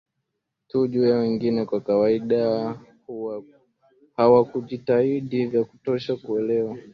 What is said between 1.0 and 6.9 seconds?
ya wengine kwa kawaida hawakujitahidi vya kutosha kuelewa